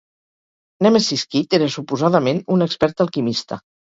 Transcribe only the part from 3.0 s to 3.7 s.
alquimista.